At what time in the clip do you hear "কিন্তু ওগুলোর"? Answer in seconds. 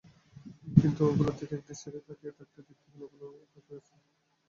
0.75-1.35